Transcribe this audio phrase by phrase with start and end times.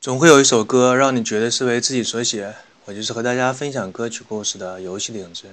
[0.00, 2.54] 总会有一首歌让你觉得是为自己所写，
[2.84, 5.46] 我就是和大家分享歌曲故事的游戏的影子。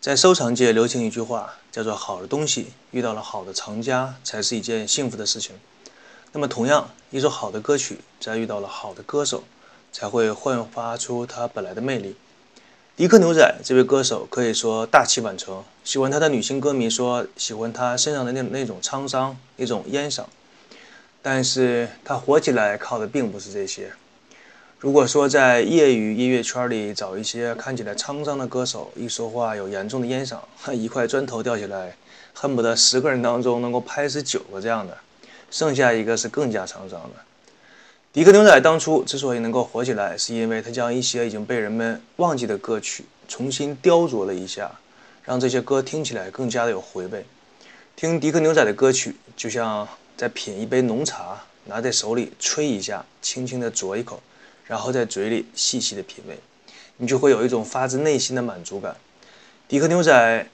[0.00, 5.56] 在收藏界流行一句话，叫做“好的东西遇到了好的藏家，才是一件幸福的事情”。
[6.32, 9.44] 那么，同样，一首好的歌曲在遇到了好的歌手，
[9.92, 12.16] 才会焕发出它本来的魅力。
[12.96, 20.24] 迪克牛仔这位歌手可以说大器晚成，喜欢他的女性歌迷说喜欢他身上的那那种沧桑，那种烟嗓。
[21.22, 23.90] 但是他火起来靠的并不是这些。
[24.78, 30.38] 如果说在业余音乐圈里找一些看起来沧桑的歌手，一说话有严重的烟嗓，
[30.72, 31.94] 一块砖头掉下来，
[32.32, 34.96] 恨不得十个人当中能够拍死九个这样的，
[35.50, 37.10] 剩下一个是更加沧桑的。
[38.10, 44.70] 迪克牛仔当初之所以能够火起来，是因为他将一些已经被人们忘记的歌曲重新雕琢了一下，
[45.22, 47.26] 让这些歌听起来更加的有回味。
[47.94, 49.86] 听迪克牛仔的歌曲，就像。
[50.20, 54.20] 再品一杯浓茶，拿在手里吹一下，轻轻地啄一口，
[54.66, 56.38] 然后在嘴里细细的品味，
[56.98, 58.94] 你就会有一种发自内心的满足感。
[59.66, 60.46] 迪克牛仔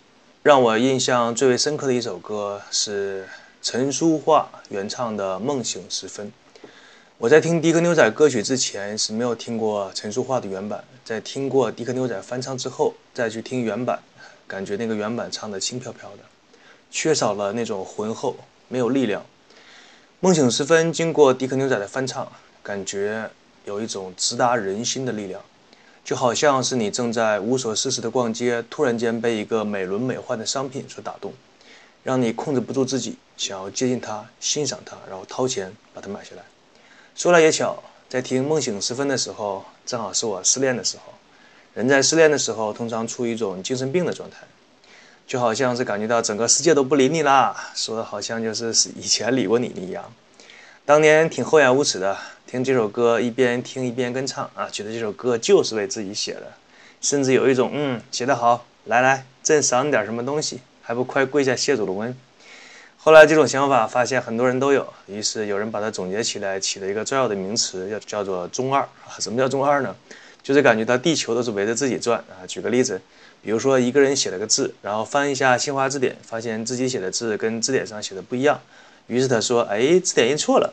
[0.45, 3.27] 让我印象最为深刻的一首歌是
[3.61, 6.29] 陈淑桦原唱的《梦醒时分》。
[7.19, 14.01] 我在听迪克牛仔歌曲之前是没有听过陈淑桦的原版，在听过迪克牛仔翻唱之后再去听原版，
[14.47, 16.19] 感觉那个原版唱的轻飘飘的，
[16.89, 18.37] 缺少了那种浑厚，
[18.69, 19.27] 没有力量。
[20.21, 22.27] 梦醒时分，经过迪克牛仔的翻唱，
[22.63, 23.31] 感觉
[23.67, 25.43] 有一种直达人心的力量，
[26.03, 31.35] 就好像是你正在无所事事的逛街，突然间被一个美轮美奂的商品所打动，
[32.03, 36.43] 让你控制不住自己，想要接近它、欣赏它，然后掏钱把它买下来。
[37.15, 41.13] 说来也巧，在听梦醒时分的时候，正好是我失恋的时候。
[41.75, 44.39] 人在失恋的时候，通常处于一种精神病的状态。
[45.27, 50.05] 就好像是感觉到整个世界都不理你啦，说的好像就是以前理过你一样。
[50.85, 56.53] 当年挺厚颜无耻的，听这首歌一边听一边跟唱啊，觉得这首歌就是为自己写的，
[57.01, 62.17] 甚至有一种嗯写得好，来来朕赏你点什么东西，还不快跪下谢主隆恩。
[62.97, 69.19] 后来这种想法发现很多人都有，于是有人把它总结起来，起了一个重要的名词，叫叫做中二啊。
[69.19, 69.93] 什么叫中二呢？
[70.47, 72.47] 就是感觉到地球都是围着自己转啊。
[72.47, 73.03] 举个例子。
[73.43, 78.61] 比如说，一个人写了个字，然后翻一下新华字典，发现自己写的字跟字典上写的不一样，
[79.07, 80.73] 于是他说：“哎，字典印错了。”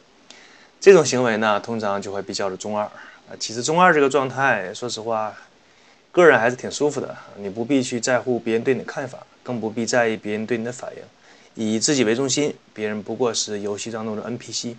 [0.80, 2.94] 这种行为呢，通常就会比较的中二啊。
[3.40, 5.36] 其实中二这个状态，说实话，
[6.12, 7.16] 个人还是挺舒服的。
[7.38, 11.04] 你不必去在乎别人对你的看法，更不必在意别人对你的反应，
[11.54, 14.76] 以自己为中心，别人不过是游戏当中的 NPC，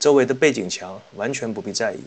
[0.00, 2.00] 周围的背景墙完全不必在意。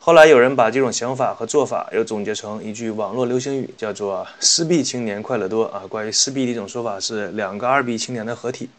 [0.00, 5.82] 后来有人把这种想法和做法又总结成一句网络流行语，叫做“撕逼青年快乐多”啊。
[5.86, 8.70] 关于撕逼的一种说法是两个二逼青年的合体。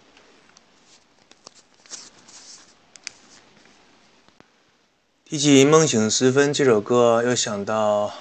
[5.26, 8.12] 提起《梦醒时分》这首歌，又想到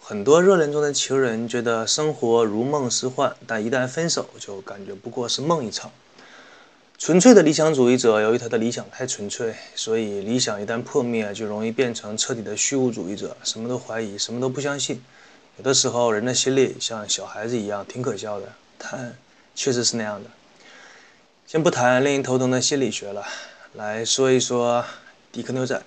[0.00, 5.90] 很多热恋中的情人觉得生活如梦似幻，但一旦分手，就感觉不过是梦一场。
[7.04, 15.02] 纯粹的理想主义者，由于他的理想太纯粹，所以理想一旦破灭，就容易变成彻底的虚无主义者，什么都怀疑，什么都不相信。
[15.56, 18.46] 有的时候，人的心里像小孩子一样，挺可笑的，
[18.78, 19.16] 但
[19.52, 20.30] 确实是那样的。
[21.44, 23.26] 先不谈令人头疼的心理学了，
[23.72, 24.84] 来说一说
[25.32, 25.82] 迪克牛仔。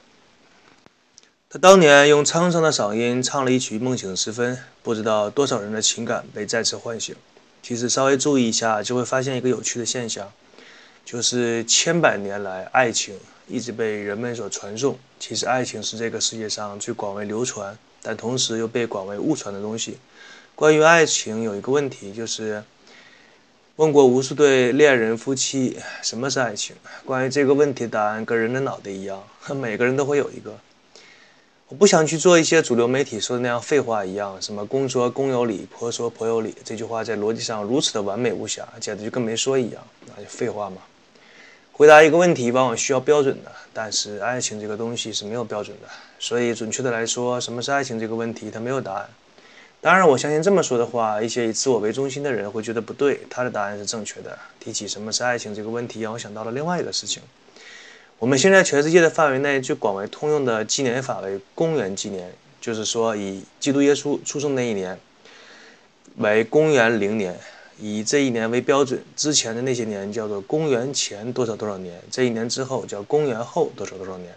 [1.49, 7.15] 他当年用沧桑的嗓音唱了一曲《梦醒时分》，不知道多少人的情感被再次唤醒。
[7.63, 10.29] 其实稍微注意一下，就会发现一个有趣的现象。
[11.05, 13.15] 就是千百年来，爱情
[13.47, 14.97] 一直被人们所传颂。
[15.19, 19.97] 其实，爱情是这个世界上最广为流传，但同时又被广为误传的东西。
[20.55, 22.63] 关于爱情，有一个问题，就是
[23.75, 26.75] 问过无数对恋人夫妻什么是爱情。
[27.05, 29.23] 关于这个问题，答案跟人的脑袋一样，
[29.55, 30.57] 每个人都会有一个。
[31.67, 40.77] 我不想去做一些主流媒体说的那样废话一样，什么公说公有理，婆说婆有理，这句话在逻辑上如此的完美无瑕，简直就跟没说一样，那就废话嘛。
[41.77, 49.09] 回答一个问题往往需要标准的，但是爱情这个东西是没有标准的，所以准确的来说，什么是爱情这个问题它没有答案。
[49.81, 54.39] 当然，我相信这么说的话，一些以自我为中心的人会觉得不对，他的答案是正确的。
[54.57, 57.21] 提起什么是爱情这个问题，让我想到了另外一个事情。
[58.19, 64.97] 我们现在全世界的范围内最广为通用的纪年法为公元纪年，就是说以基督耶稣出生那一年
[66.19, 67.37] 为公元零年。
[67.79, 74.33] 以这一年为标准，之前的那些年叫做公元前多少多少年，这一年之后叫公元后多少多少年。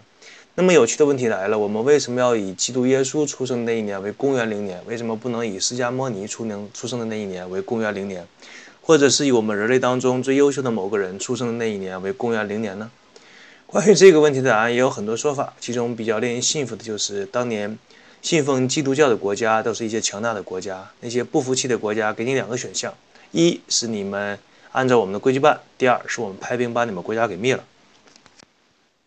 [0.55, 4.81] 那么有趣的问题来了，我们为什么要以基督耶稣出生的那一年为公元零年？
[4.85, 8.27] 为什么不能以释迦摩尼出生出生的那一年为公元零年，
[8.81, 12.91] 或者是以我们人类当中最优秀的某个人出生的那一年为公元零年呢？
[13.65, 17.77] 关于这个问题的答案也有很多说法，其中比较令人信服的就是当年
[18.21, 22.93] 信奉基督教的国家都是一些强大的国家，那些不服气的国家给你两个选项：
[23.31, 24.37] 一是你们
[24.71, 27.63] 按照我们的规矩办；第二是我们派兵把你们国家给灭了。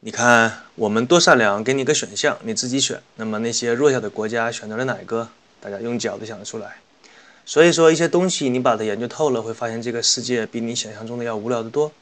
[0.01, 3.01] 你看我们多善良，给你个选项，你自己选。
[3.17, 5.29] 那么那些弱小的国家选择了哪个？
[5.61, 6.77] 大家用脚都想得出来。
[7.45, 11.93] 所以说一些东西你把它研究透了，会发现这个世界比你想象中的要无聊得多。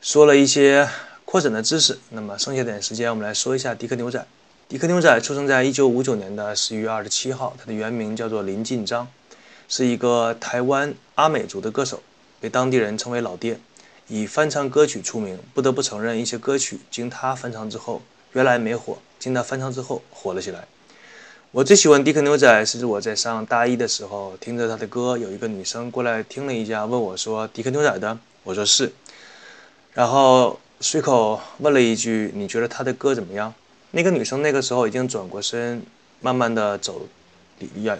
[0.00, 0.88] 说了一些。
[1.26, 4.24] 扩展的知识，那么剩下点时间，我们来说一下迪克牛仔。
[4.68, 9.08] 迪克牛仔出生在一九五九年的十一月二十七号，他的原名叫做林进章，
[9.68, 12.02] 是一个台湾阿美族的歌手，
[12.40, 13.58] 被当地人称为老爹，
[14.08, 15.38] 以翻唱歌曲出名。
[15.54, 18.02] 不得不承认，一些歌曲经他翻唱之后，
[18.32, 20.66] 原来没火，经他翻唱之后火了起来。
[21.52, 28.92] 我最喜欢迪克牛仔，是我在上大一的时候听着他的歌，有一个女生过来听了一下，问我说：“迪克牛仔的？”我说是，
[29.92, 30.58] 然后。
[30.78, 33.54] 随口问了一句：“你觉得他的歌怎么样？”
[33.92, 35.82] 那个女生那个时候已经转过身，
[36.20, 37.08] 慢慢的走
[37.76, 37.98] 远。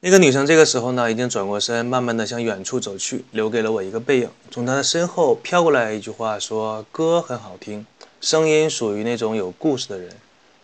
[0.00, 4.30] 那个女生这个时候呢，已经转过身，慢慢的向远处走去，留给了我一个背影。
[4.48, 7.84] 从她的身后飘过来一句话，说：“歌很好听，
[8.20, 10.08] 声音属于那种有故事的人，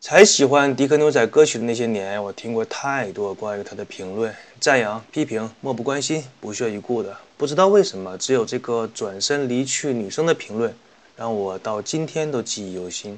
[0.00, 7.16] 才喜欢迪克牛仔歌曲的那些年，我听过太多关于他的评论、赞扬、批评，漠不关心、不屑一顾的。
[7.36, 10.74] 不知道为什么，只有这个转身离去女生的评论，
[11.14, 13.16] 让我到今天都记忆犹新。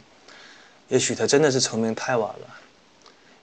[0.88, 2.60] 也许他真的是成名太晚了，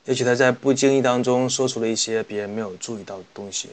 [0.05, 3.69] 也许他在不经意当中说出了一些别人没有注意到的东西。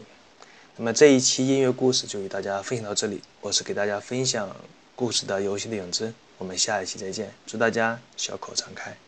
[0.77, 4.55] 那么这一期音乐故事就与大家分享到这里，我是给大家分享
[4.95, 6.13] 故事的游戏的影子。
[6.39, 9.08] 我们下一期再见，祝大家笑口常开。